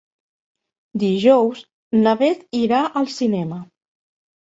[1.01, 1.61] Dijous
[2.07, 3.61] na Beth irà al cinema.